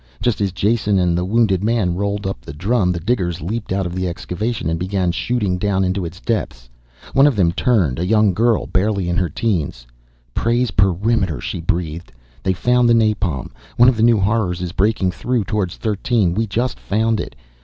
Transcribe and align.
Just 0.19 0.41
as 0.41 0.51
Jason 0.51 0.97
and 0.97 1.15
the 1.15 1.23
wounded 1.23 1.63
man 1.63 1.93
rolled 1.93 2.25
up 2.25 2.41
the 2.41 2.53
drum 2.53 2.91
the 2.91 2.99
diggers 2.99 3.39
leaped 3.39 3.71
out 3.71 3.85
of 3.85 3.93
the 3.93 4.07
excavation 4.07 4.67
and 4.67 4.79
began 4.79 5.11
shooting 5.11 5.59
down 5.59 5.83
into 5.83 6.03
its 6.05 6.19
depths. 6.19 6.67
One 7.13 7.27
of 7.27 7.35
them 7.35 7.51
turned, 7.51 7.99
a 7.99 8.03
young 8.07 8.33
girl, 8.33 8.65
barely 8.65 9.09
in 9.09 9.17
her 9.17 9.29
teens. 9.29 9.85
"Praise 10.33 10.71
Perimeter!" 10.71 11.39
she 11.39 11.61
breathed. 11.61 12.11
"They 12.41 12.53
found 12.53 12.89
the 12.89 12.95
napalm. 12.95 13.51
One 13.77 13.89
of 13.89 13.95
the 13.95 14.01
new 14.01 14.19
horrors 14.19 14.59
is 14.59 14.71
breaking 14.71 15.11
through 15.11 15.43
towards 15.43 15.77
Thirteen, 15.77 16.33
we 16.33 16.47
just 16.47 16.79
found 16.79 17.19
it." 17.19 17.35